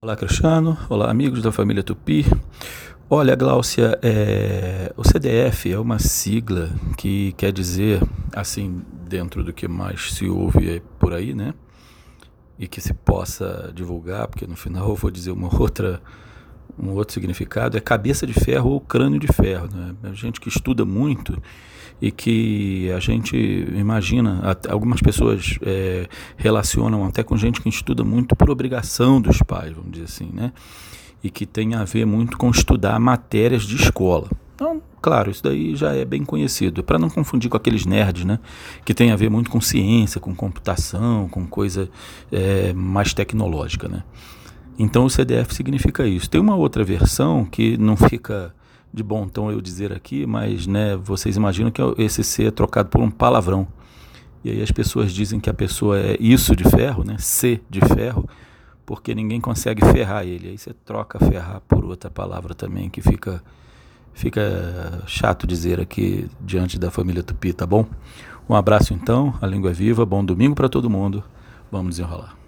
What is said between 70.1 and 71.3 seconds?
domingo para todo mundo.